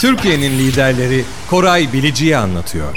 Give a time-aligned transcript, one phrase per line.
[0.00, 2.94] Türkiye'nin liderleri Koray Bilici'yi anlatıyor.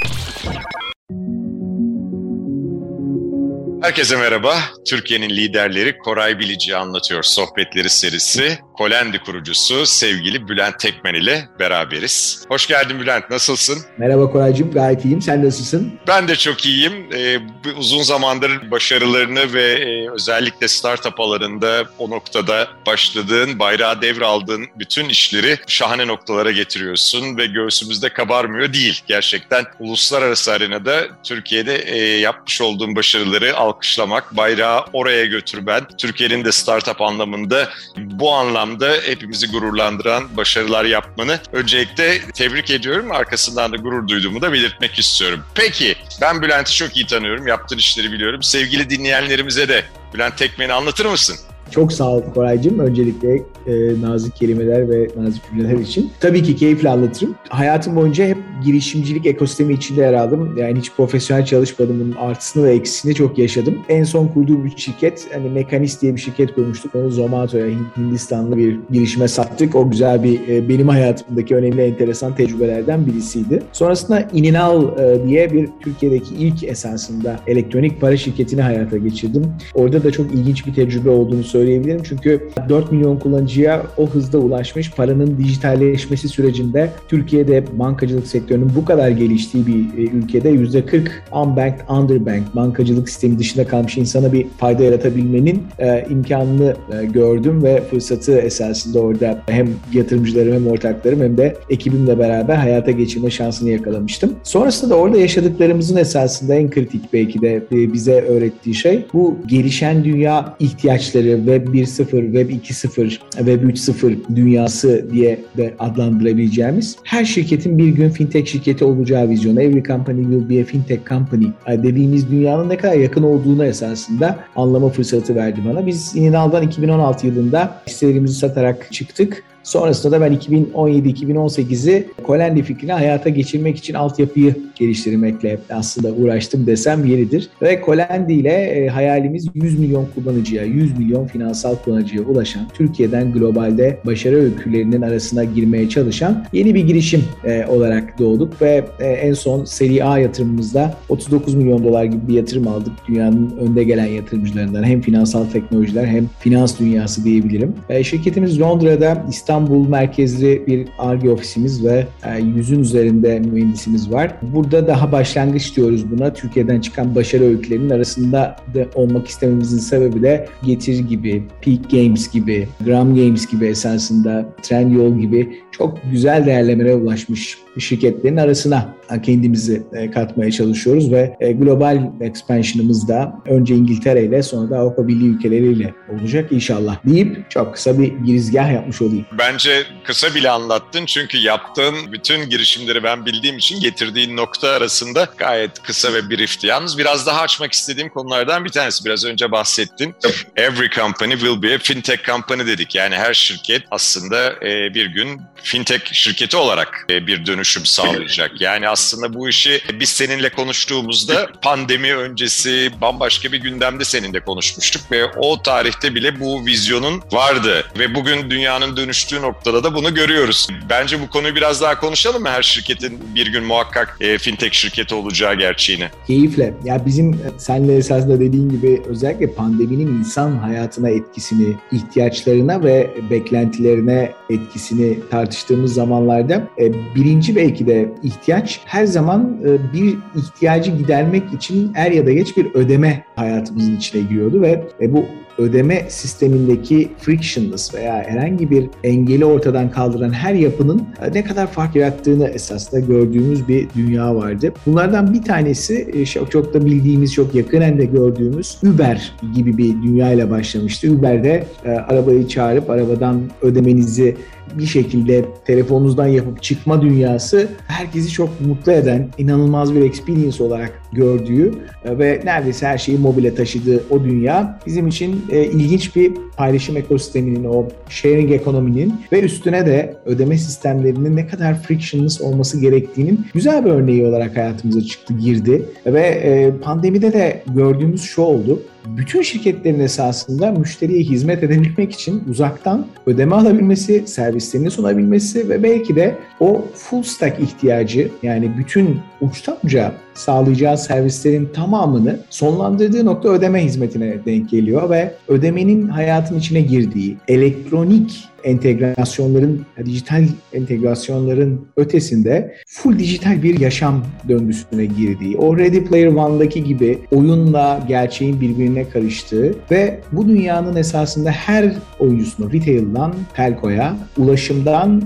[3.84, 4.56] Herkese merhaba.
[4.88, 8.60] Türkiye'nin liderleri Koray Bilici anlatıyor sohbetleri serisi.
[8.74, 12.46] Kolendi kurucusu sevgili Bülent Tekmen ile beraberiz.
[12.50, 13.78] Hoş geldin Bülent, nasılsın?
[13.98, 15.22] Merhaba Koraycığım, gayet iyiyim.
[15.22, 15.94] Sen nasılsın?
[16.08, 16.94] Ben de çok iyiyim.
[17.16, 17.38] Ee,
[17.78, 25.58] uzun zamandır başarılarını ve e, özellikle startup alanında o noktada başladığın, bayrağı devraldığın bütün işleri
[25.68, 29.04] şahane noktalara getiriyorsun ve göğsümüzde kabarmıyor değil.
[29.08, 37.02] Gerçekten uluslararası arenada Türkiye'de e, yapmış olduğun başarıları alkışlamak, bayrağı oraya götürmen, Türkiye'nin de startup
[37.02, 43.12] anlamında bu anlamda hepimizi gururlandıran başarılar yapmanı öncelikle tebrik ediyorum.
[43.12, 45.44] Arkasından da gurur duyduğumu da belirtmek istiyorum.
[45.56, 48.44] Peki ben Bülent'i çok iyi tanıyorum, yaptığın işleri biliyorum.
[48.44, 51.38] Sevgili dinleyenlerimize de Bülent Tekmen'i anlatır mısın?
[51.74, 52.80] Çok sağ ol Koraycığım.
[52.80, 53.36] Öncelikle
[53.68, 56.12] e, nazik kelimeler ve nazik cümleler için.
[56.20, 57.36] Tabii ki keyifle anlatırım.
[57.50, 60.58] Hayatım boyunca hep girişimcilik ekosistemi içinde yer aldım.
[60.58, 62.00] Yani hiç profesyonel çalışmadım.
[62.00, 63.78] Bunun artısını ve eksisini çok yaşadım.
[63.90, 66.96] En son kurduğum bir şirket, hani Mekanist diye bir şirket kurmuştuk.
[66.96, 69.76] Onu Zomato'ya, Hindistanlı bir girişime sattık.
[69.76, 73.64] O güzel bir, e, benim hayatımdaki önemli, enteresan tecrübelerden birisiydi.
[73.72, 79.44] Sonrasında Ininal e, diye bir Türkiye'deki ilk esasında elektronik para şirketini hayata geçirdim.
[79.74, 82.04] Orada da çok ilginç bir tecrübe olduğunu söyleyebilirim.
[82.04, 89.10] Çünkü 4 milyon kullanıcıya o hızda ulaşmış paranın dijitalleşmesi sürecinde Türkiye'de bankacılık sektörünün bu kadar
[89.10, 95.64] geliştiği bir e, ülkede %40 unbanked, underbanked bankacılık sistemi dışında kalmış insana bir fayda yaratabilmenin
[95.80, 102.20] e, imkanını e, gördüm ve fırsatı esasında orada hem yatırımcılarım hem ortaklarım hem de ekibimle
[102.20, 104.34] beraber hayata geçirme şansını yakalamıştım.
[104.44, 110.04] Sonrasında da orada yaşadıklarımızın esasında en kritik belki de e, bize öğrettiği şey bu gelişen
[110.04, 117.88] dünya ihtiyaçları Web 1.0, Web 2.0, Web 3.0 dünyası diye de adlandırabileceğimiz her şirketin bir
[117.88, 119.62] gün fintech şirketi olacağı vizyonu.
[119.62, 124.90] Every company will be a fintech company dediğimiz dünyanın ne kadar yakın olduğunu esasında anlama
[124.90, 125.88] fırsatı verdi bana.
[125.88, 133.78] Biz Inal'dan 2016 yılında hisselerimizi satarak çıktık Sonrasında da ben 2017-2018'i Kolendi fikrini hayata geçirmek
[133.78, 137.50] için altyapıyı geliştirmekle aslında uğraştım desem yeridir.
[137.62, 144.00] Ve Kolendi ile e, hayalimiz 100 milyon kullanıcıya, 100 milyon finansal kullanıcıya ulaşan, Türkiye'den globalde
[144.06, 149.66] başarı öykülerinin arasına girmeye çalışan yeni bir girişim e, olarak doğduk ve e, en son
[149.66, 152.94] seri A yatırımımızda 39 milyon dolar gibi bir yatırım aldık.
[153.08, 157.74] Dünyanın önde gelen yatırımcılarından hem finansal teknolojiler hem finans dünyası diyebilirim.
[158.04, 164.36] Şirketimiz Londra'da İstanbul İstanbul merkezli bir ARGE ofisimiz ve e, yüzün üzerinde mühendisimiz var.
[164.42, 166.34] Burada daha başlangıç diyoruz buna.
[166.34, 172.68] Türkiye'den çıkan başarı öykülerinin arasında da olmak istememizin sebebi de Getir gibi, Peak Games gibi,
[172.86, 178.94] Gram Games gibi esasında Trendyol gibi çok güzel değerlemelere ulaşmış şirketlerin arasına
[179.24, 185.08] kendimizi e, katmaya çalışıyoruz ve e, global expansion'ımız da önce İngiltere ile sonra da Avrupa
[185.08, 189.26] Birliği ülkeleriyle olacak inşallah deyip çok kısa bir girizgah yapmış olayım.
[189.38, 195.84] Bence kısa bile anlattın çünkü yaptığın bütün girişimleri ben bildiğim için getirdiğin nokta arasında gayet
[195.84, 196.68] kısa ve briefti.
[196.68, 200.16] Yalnız biraz daha açmak istediğim konulardan bir tanesi biraz önce bahsettin.
[200.56, 202.96] Every company will be a fintech company dedik.
[202.96, 208.62] Yani her şirket aslında e, bir gün fintech şirketi olarak bir dönüşüm sağlayacak.
[208.62, 215.26] Yani aslında bu işi biz seninle konuştuğumuzda pandemi öncesi bambaşka bir gündemde seninle konuşmuştuk ve
[215.26, 220.68] o tarihte bile bu vizyonun vardı ve bugün dünyanın dönüştüğü noktada da bunu görüyoruz.
[220.90, 222.50] Bence bu konuyu biraz daha konuşalım mı?
[222.50, 226.10] Her şirketin bir gün muhakkak e, fintech şirketi olacağı gerçeğini.
[226.28, 226.74] Keyifle.
[226.84, 234.32] Ya bizim e, senle esasında dediğin gibi özellikle pandeminin insan hayatına etkisini, ihtiyaçlarına ve beklentilerine
[234.54, 241.92] etkisini tartıştığımız zamanlarda e, birinci belki de ihtiyaç her zaman e, bir ihtiyacı gidermek için
[241.96, 245.26] er ya da geç bir ödeme hayatımızın içine giriyordu ve bu
[245.58, 251.96] ödeme sistemindeki frictionless veya herhangi bir engeli ortadan kaldıran her yapının e, ne kadar fark
[251.96, 254.74] yarattığını esasında gördüğümüz bir dünya vardı.
[254.86, 259.94] Bunlardan bir tanesi e, çok, çok da bildiğimiz, çok yakınen de gördüğümüz Uber gibi bir
[260.04, 261.12] dünya ile başlamıştı.
[261.12, 264.36] Uber'de e, arabayı çağırıp arabadan ödemenizi
[264.78, 271.72] bir şekilde telefonunuzdan yapıp çıkma dünyası herkesi çok mutlu eden, inanılmaz bir experience olarak gördüğü
[272.06, 277.64] ve neredeyse her şeyi mobile taşıdığı o dünya bizim için e, ilginç bir paylaşım ekosisteminin,
[277.64, 283.90] o sharing ekonominin ve üstüne de ödeme sistemlerinin ne kadar frictionless olması gerektiğinin güzel bir
[283.90, 285.86] örneği olarak hayatımıza çıktı, girdi.
[286.06, 288.82] Ve e, pandemide de gördüğümüz şu oldu.
[289.08, 296.36] Bütün şirketlerin esasında müşteriye hizmet edebilmek için uzaktan ödeme alabilmesi, servislerini sunabilmesi ve belki de
[296.60, 304.46] o full stack ihtiyacı yani bütün uçtan uca sağlayacağı servislerin tamamını sonlandırdığı nokta ödeme hizmetine
[304.46, 310.44] denk geliyor ve ödemenin hayatın içine girdiği elektronik entegrasyonların, dijital
[310.74, 318.62] entegrasyonların ötesinde full dijital bir yaşam döngüsüne girdiği, o Ready Player One'daki gibi oyunla gerçeğin
[318.62, 325.22] birbirine karıştığı ve bu dünyanın esasında her oyuncusunu retail'dan telkoya, ulaşımdan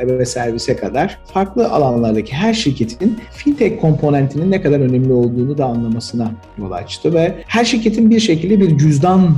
[0.00, 6.32] eve servise kadar farklı alanlardaki her şirketin fintech komponentinin ne kadar önemli olduğunu da anlamasına
[6.58, 9.36] yol açtı ve her şirketin bir şekilde bir cüzdan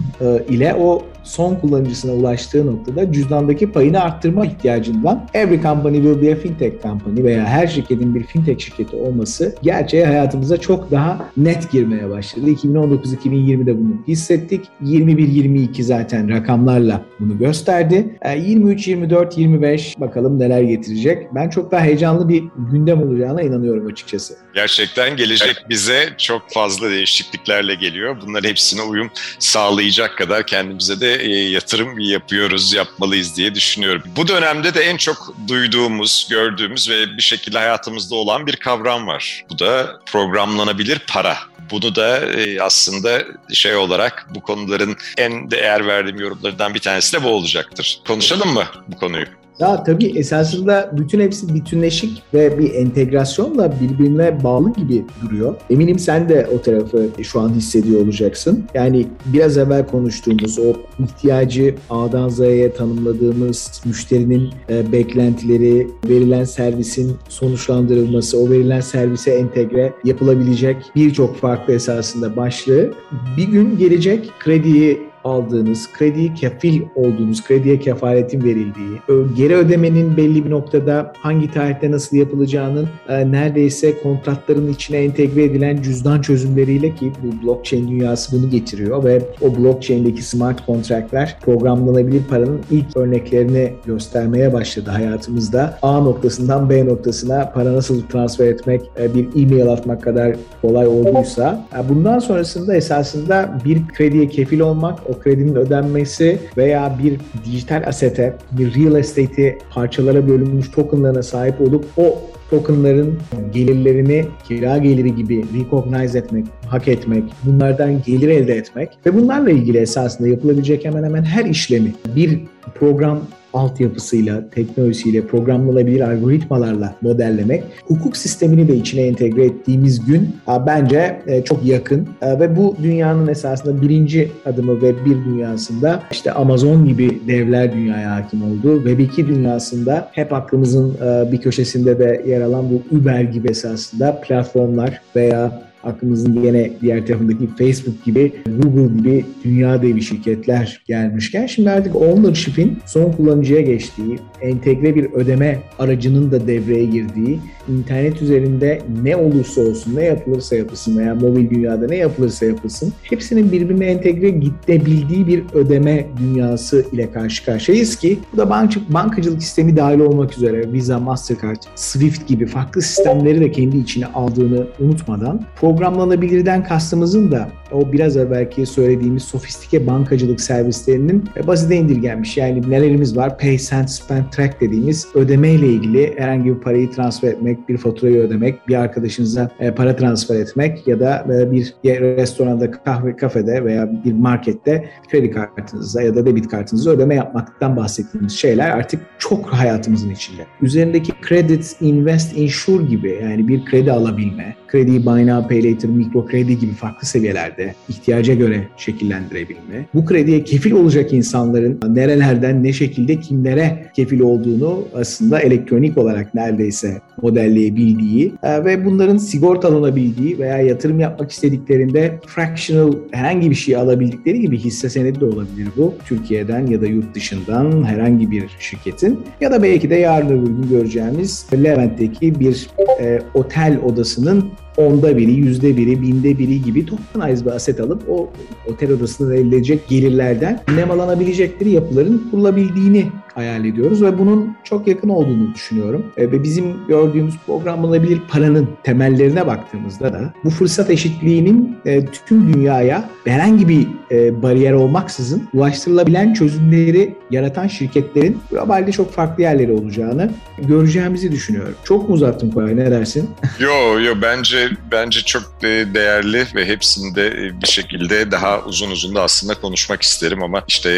[0.48, 6.36] ile o son kullanıcısına ulaştığı noktada cüzdandaki payını arttırma ihtiyacından every company will be a
[6.36, 12.10] fintech company veya her şirketin bir fintech şirketi olması gerçeğe hayatımıza çok daha net girmeye
[12.10, 12.50] başladı.
[12.50, 14.64] 2019-2020'de bunu hissettik.
[14.82, 18.18] 21-22 zaten rakamlarla bunu gösterdi.
[18.22, 21.34] 23-24-25 bakalım neler getirecek.
[21.34, 24.34] Ben çok daha heyecanlı bir gündem olacağına inanıyorum açıkçası.
[24.54, 28.16] Gerçekten gelecek bize çok fazla değişikliklerle geliyor.
[28.26, 34.02] Bunların hepsine uyum sağlayacak kadar kendimize de e, yatırım yapıyoruz, yapmalıyız diye düşünüyorum.
[34.16, 39.44] Bu dönemde de en çok duyduğumuz, gördüğümüz ve bir şekilde hayatımızda olan bir kavram var.
[39.50, 41.36] Bu da programlanabilir para.
[41.70, 43.22] Bunu da e, aslında
[43.52, 48.00] şey olarak bu konuların en değer verdiğim yorumlarından bir tanesi de bu olacaktır.
[48.06, 49.26] Konuşalım mı bu konuyu?
[49.58, 55.54] Ya tabii esasında bütün hepsi bütünleşik ve bir entegrasyonla birbirine bağlı gibi duruyor.
[55.70, 58.64] Eminim sen de o tarafı şu an hissediyor olacaksın.
[58.74, 60.72] Yani biraz evvel konuştuğumuz o
[61.04, 70.76] ihtiyacı A'dan Z'ye tanımladığımız müşterinin e, beklentileri, verilen servisin sonuçlandırılması, o verilen servise entegre yapılabilecek
[70.96, 72.92] birçok farklı esasında başlığı
[73.36, 79.00] bir gün gelecek krediyi aldığınız, krediyi kefil olduğunuz, krediye kefaletin verildiği,
[79.36, 85.82] geri ödemenin belli bir noktada hangi tarihte nasıl yapılacağının e, neredeyse kontratların içine entegre edilen
[85.82, 92.60] cüzdan çözümleriyle ki bu blockchain dünyası bunu getiriyor ve o blockchain'deki smart kontraktlar programlanabilir paranın
[92.70, 95.78] ilk örneklerini göstermeye başladı hayatımızda.
[95.82, 101.66] A noktasından B noktasına para nasıl transfer etmek, e, bir e-mail atmak kadar kolay olduysa
[101.78, 108.36] e, bundan sonrasında esasında bir krediye kefil olmak, o kredinin ödenmesi veya bir dijital asete,
[108.52, 112.18] bir real estate'i parçalara bölünmüş tokenlarına sahip olup o
[112.50, 113.18] tokenların
[113.54, 119.78] gelirlerini kira geliri gibi recognize etmek, hak etmek, bunlardan gelir elde etmek ve bunlarla ilgili
[119.78, 122.40] esasında yapılabilecek hemen hemen her işlemi bir
[122.74, 123.20] program
[123.54, 130.36] altyapısıyla, teknolojisiyle, programlanabilir algoritmalarla modellemek, hukuk sistemini de içine entegre ettiğimiz gün
[130.66, 136.84] bence e, çok yakın ve bu dünyanın esasında birinci adımı ve bir dünyasında işte Amazon
[136.84, 138.76] gibi devler dünyaya hakim oldu.
[138.76, 144.20] Web 2 dünyasında hep aklımızın e, bir köşesinde de yer alan bu Uber gibi esasında
[144.20, 151.70] platformlar veya aklımızın yine diğer tarafındaki Facebook gibi, Google gibi dünya devi şirketler gelmişken şimdi
[151.70, 159.16] artık ownership'in son kullanıcıya geçtiği, entegre bir ödeme aracının da devreye girdiği, internet üzerinde ne
[159.16, 165.26] olursa olsun, ne yapılırsa yapılsın veya mobil dünyada ne yapılırsa yapılsın, hepsinin birbirine entegre gidebildiği
[165.26, 170.72] bir ödeme dünyası ile karşı karşıyayız ki bu da bank bankacılık sistemi dahil olmak üzere
[170.72, 175.40] Visa, Mastercard, Swift gibi farklı sistemleri de kendi içine aldığını unutmadan
[175.74, 182.36] programlanabilirden kastımızın da o biraz evvelki söylediğimiz sofistike bankacılık servislerinin basite indirgenmiş.
[182.36, 183.38] Yani nelerimiz var?
[183.38, 188.20] Pay, Send, Spend, Track dediğimiz ödeme ile ilgili herhangi bir parayı transfer etmek, bir faturayı
[188.20, 194.04] ödemek, bir arkadaşınıza e, para transfer etmek ya da e, bir restoranda, kahve, kafede veya
[194.04, 200.10] bir markette kredi kartınıza ya da debit kartınıza ödeme yapmaktan bahsettiğimiz şeyler artık çok hayatımızın
[200.10, 200.46] içinde.
[200.62, 206.26] Üzerindeki credit, invest, insure gibi yani bir kredi alabilme, krediyi buy now, pay later, mikro
[206.26, 209.86] kredi gibi farklı seviyelerde ihtiyaca göre şekillendirebilme.
[209.94, 217.00] Bu krediye kefil olacak insanların nerelerden, ne şekilde, kimlere kefil olduğunu aslında elektronik olarak neredeyse
[217.22, 224.58] modelleyebildiği e, ve bunların sigortalanabildiği veya yatırım yapmak istediklerinde fractional herhangi bir şey alabildikleri gibi
[224.58, 225.94] hisse senedi de olabilir bu.
[226.06, 230.68] Türkiye'den ya da yurt dışından herhangi bir şirketin ya da belki de yarın öbür gün
[230.68, 232.68] göreceğimiz Levent'teki bir
[233.00, 234.44] e, otel odasının
[234.76, 238.30] onda biri, yüzde biri, binde biri gibi tokenize bir aset alıp o
[238.66, 245.54] otel odasında elde edecek gelirlerden nemalanabilecekleri yapıların kurulabildiğini hayal ediyoruz ve bunun çok yakın olduğunu
[245.54, 246.06] düşünüyorum.
[246.16, 253.10] E, ve bizim gördüğümüz programlanabilir paranın temellerine baktığımızda da bu fırsat eşitliğinin e, tüm dünyaya
[253.24, 261.32] herhangi bir e, bariyer olmaksızın ulaştırılabilen çözümleri yaratan şirketlerin globalde çok farklı yerleri olacağını göreceğimizi
[261.32, 261.74] düşünüyorum.
[261.84, 263.30] Çok mu uzattım Koray ne dersin?
[263.58, 265.62] Yo yo bence bence çok
[265.94, 270.90] değerli ve hepsinde bir şekilde daha uzun uzun da aslında konuşmak isterim ama işte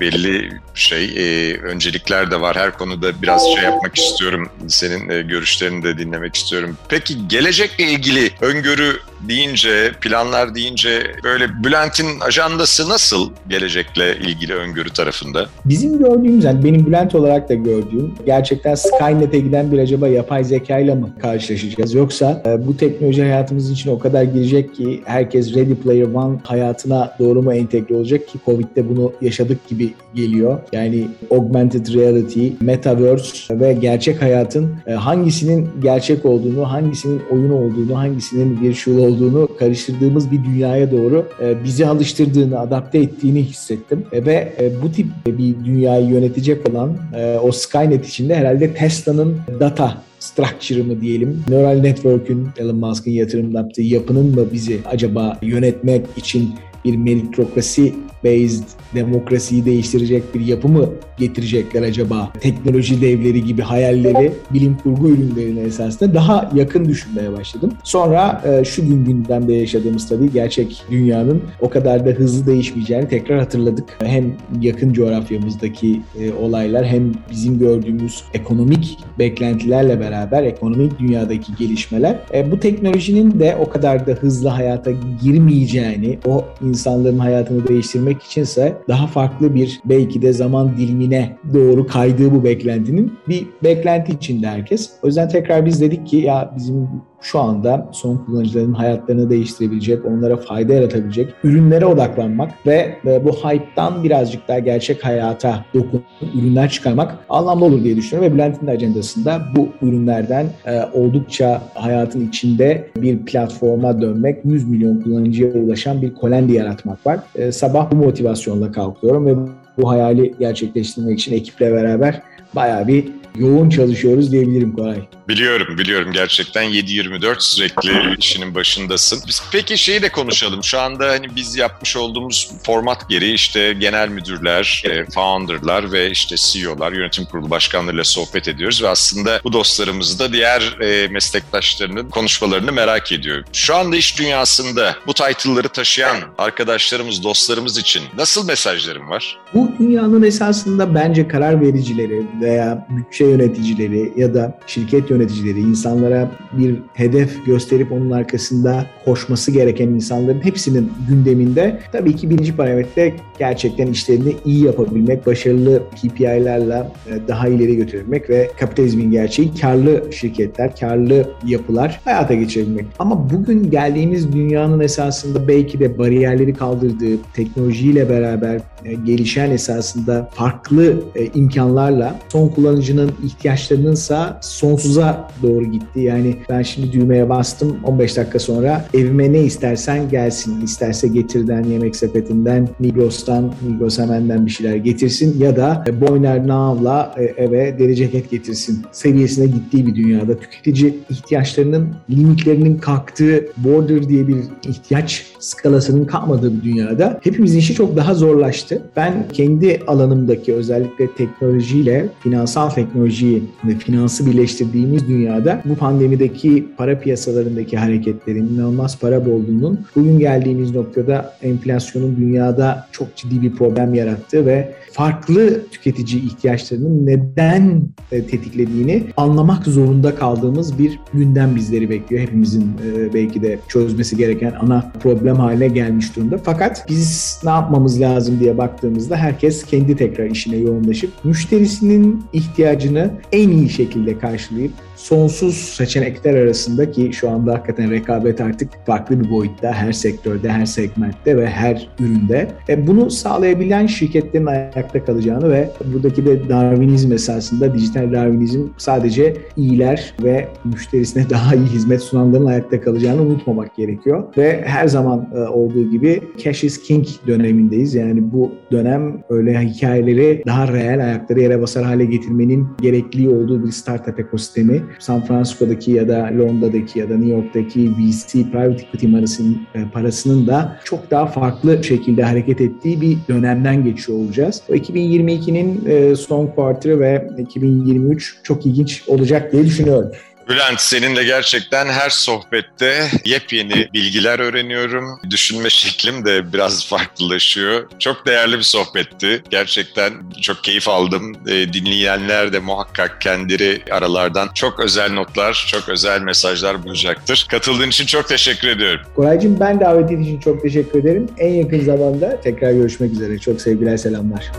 [0.00, 2.56] belli şey e, öncelikler de var.
[2.56, 4.48] Her konuda biraz şey yapmak istiyorum.
[4.68, 6.78] Senin e, görüşlerini de dinlemek istiyorum.
[6.88, 15.46] Peki gelecekle ilgili öngörü deyince, planlar deyince böyle Bülent'in ajandası nasıl gelecekle ilgili öngörü tarafında?
[15.64, 20.78] Bizim gördüğümüz, yani benim Bülent olarak da gördüğüm gerçekten Skynet'e giden bir acaba yapay zeka
[20.78, 21.94] ile mi karşılaşacağız?
[21.94, 27.16] Yoksa e, bu teknoloji hayatımız için o kadar girecek ki herkes Ready Player One hayatına
[27.18, 30.58] doğru mu entegre olacak ki Covid'de bunu yaşadık gibi geliyor.
[30.72, 38.60] Yani augmented reality, metaverse ve gerçek hayatın e, hangisinin gerçek olduğunu, hangisinin oyun olduğunu, hangisinin
[38.62, 44.04] virtual olduğunu karıştırdığımız bir dünyaya doğru e, bizi alıştırdığını, adapte ettiğini hissettim.
[44.12, 46.96] E, ve e, bu tip bir dünyayı yönetecek olan
[47.42, 53.82] o Skynet içinde herhalde Tesla'nın data structure mı diyelim, neural network'ün Elon Musk'ın yatırım yaptığı
[53.82, 57.94] yapının mı bizi acaba yönetmek için bir meritokrasi
[58.24, 62.32] based demokrasiyi değiştirecek bir yapı mı getirecekler acaba?
[62.40, 67.72] Teknoloji devleri gibi hayalleri bilim kurgu ürünlerine esasında daha yakın düşünmeye başladım.
[67.84, 73.38] Sonra e, şu gün gündemde yaşadığımız tabii gerçek dünyanın o kadar da hızlı değişmeyeceğini tekrar
[73.38, 73.98] hatırladık.
[74.02, 82.50] Hem yakın coğrafyamızdaki e, olaylar hem bizim gördüğümüz ekonomik beklentilerle beraber ekonomik dünyadaki gelişmeler e,
[82.50, 84.90] bu teknolojinin de o kadar da hızlı hayata
[85.22, 92.34] girmeyeceğini, o insanların hayatını değiştirmek içinse daha farklı bir belki de zaman dilimine doğru kaydığı
[92.34, 94.90] bu beklentinin bir beklenti içinde herkes.
[95.02, 96.88] O yüzden tekrar biz dedik ki ya bizim
[97.20, 104.48] şu anda son kullanıcıların hayatlarını değiştirebilecek, onlara fayda yaratabilecek ürünlere odaklanmak ve bu hype'dan birazcık
[104.48, 106.02] daha gerçek hayata dokunan
[106.34, 112.28] ürünler çıkarmak anlamlı olur diye düşünüyorum ve Bülent'in de ajandasında bu ürünlerden e, oldukça hayatın
[112.28, 117.20] içinde bir platforma dönmek, 100 milyon kullanıcıya ulaşan bir kolendi yaratmak var.
[117.34, 119.34] E, sabah bu motivasyonla kalkıyorum ve
[119.78, 122.22] bu hayali gerçekleştirmek için ekiple beraber
[122.54, 125.08] bayağı bir yoğun çalışıyoruz diyebilirim Koray.
[125.28, 126.12] Biliyorum, biliyorum.
[126.12, 129.22] Gerçekten 7-24 sürekli işinin başındasın.
[129.28, 130.64] Biz peki şeyi de konuşalım.
[130.64, 136.36] Şu anda hani biz yapmış olduğumuz format gereği işte genel müdürler, e, founderlar ve işte
[136.36, 142.72] CEO'lar, yönetim kurulu başkanlarıyla sohbet ediyoruz ve aslında bu dostlarımız da diğer e, meslektaşlarının konuşmalarını
[142.72, 143.44] merak ediyor.
[143.52, 149.38] Şu anda iş dünyasında bu title'ları taşıyan arkadaşlarımız, dostlarımız için nasıl mesajlarım var?
[149.54, 156.30] Bu dünyanın esasında bence karar vericileri veya bütçe yöneticileri ya da şirket yöneticileri yöneticileri, insanlara
[156.52, 163.86] bir hedef gösterip onun arkasında koşması gereken insanların hepsinin gündeminde tabii ki birinci parametre gerçekten
[163.86, 171.24] işlerini iyi yapabilmek, başarılı KPI'lerle e, daha ileri götürebilmek ve kapitalizmin gerçeği karlı şirketler, karlı
[171.46, 172.86] yapılar hayata geçirebilmek.
[172.98, 180.94] Ama bugün geldiğimiz dünyanın esasında belki de bariyerleri kaldırdığı, teknolojiyle beraber e, gelişen esasında farklı
[181.14, 186.00] e, imkanlarla son kullanıcının ihtiyaçlarınınsa sonsuza doğru gitti.
[186.00, 190.60] Yani ben şimdi düğmeye bastım 15 dakika sonra evime ne istersen gelsin.
[190.60, 197.14] İsterse getirden, yemek sepetinden, Migros'tan, Migros hemenden bir şeyler getirsin ya da e, Boyner Nav'la
[197.18, 204.28] e, eve deri ceket getirsin seviyesine gittiği bir dünyada tüketici ihtiyaçlarının limitlerinin kalktığı border diye
[204.28, 204.36] bir
[204.68, 208.82] ihtiyaç skalasının kalmadığı bir dünyada hepimizin işi çok daha zorlaştı.
[208.96, 217.76] Ben kendi alanımdaki özellikle teknolojiyle finansal teknolojiyi ve finansı birleştirdiğimiz dünyada bu pandemideki para piyasalarındaki
[217.76, 224.74] hareketlerin, inanılmaz para bolluğunun bugün geldiğimiz noktada enflasyonun dünyada çok ciddi bir problem yarattığı ve
[224.92, 232.22] farklı tüketici ihtiyaçlarının neden e, tetiklediğini anlamak zorunda kaldığımız bir gündem bizleri bekliyor.
[232.22, 236.38] Hepimizin e, belki de çözmesi gereken ana problem haline gelmiş durumda.
[236.38, 243.10] Fakat biz ne yapmamız lazım diye baktığımızda herkes kendi tekrar işine yoğunlaşıp müşterisinin ihtiyacını ihtiyacını
[243.32, 249.30] en iyi şekilde karşılayıp sonsuz seçenekler arasında ki şu anda hakikaten rekabet artık farklı bir
[249.30, 252.48] boyutta her sektörde, her segmentte ve her üründe.
[252.68, 260.14] E, bunu sağlayabilen şirketlerin ayakta kalacağını ve buradaki de Darwinizm esasında dijital Darwinizm sadece iyiler
[260.22, 264.24] ve müşterisine daha iyi hizmet sunanların ayakta kalacağını unutmamak gerekiyor.
[264.36, 267.94] Ve her zaman e, olduğu gibi cash is king dönemindeyiz.
[267.94, 273.70] Yani bu dönem öyle hikayeleri daha reel ayakları yere basar hale getirmenin gerekli olduğu bir
[273.70, 279.60] startup ekosistemi San Francisco'daki ya da Londra'daki ya da New York'taki VC private equity parasının,
[279.74, 284.62] e, parasının da çok daha farklı şekilde hareket ettiği bir dönemden geçiyor olacağız.
[284.68, 290.10] O 2022'nin e, son quarter'ı ve 2023 çok ilginç olacak diye düşünüyorum.
[290.50, 295.20] Bülent seninle gerçekten her sohbette yepyeni bilgiler öğreniyorum.
[295.30, 297.90] Düşünme şeklim de biraz farklılaşıyor.
[297.98, 299.42] Çok değerli bir sohbetti.
[299.50, 301.32] Gerçekten çok keyif aldım.
[301.48, 307.46] E, dinleyenler de muhakkak kendileri aralardan çok özel notlar, çok özel mesajlar bulacaktır.
[307.50, 309.00] Katıldığın için çok teşekkür ediyorum.
[309.16, 311.28] Koraycığım ben davetin için çok teşekkür ederim.
[311.38, 313.38] En yakın zamanda tekrar görüşmek üzere.
[313.38, 314.52] Çok sevgiler, selamlar.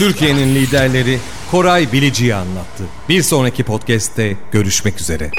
[0.00, 1.18] Türkiye'nin liderleri
[1.50, 2.84] Koray Bilici'yi anlattı.
[3.08, 5.30] Bir sonraki podcast'te görüşmek üzere.